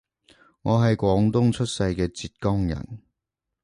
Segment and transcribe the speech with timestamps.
[0.63, 3.03] 我係廣東出世嘅浙江人